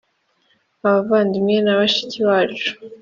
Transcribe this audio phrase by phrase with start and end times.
[0.87, 2.71] Abavandimwe na bashiki bacu